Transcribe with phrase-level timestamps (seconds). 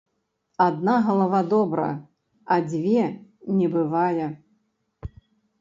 [0.65, 1.85] Адна галава добра,
[2.55, 3.05] а дзве
[3.59, 4.27] не бывае.